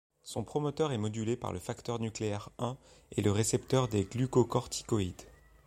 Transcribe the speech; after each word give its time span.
Son 0.23 0.43
promoteur 0.43 0.91
est 0.93 0.97
modulé 0.97 1.37
par 1.37 1.53
le 1.53 1.59
facteur 1.59 1.99
nucléaire 1.99 2.49
I 2.57 2.73
et 3.11 3.21
le 3.21 3.29
récepteur 3.31 3.87
des 3.87 4.03
glucocorticoïdes. 4.05 5.27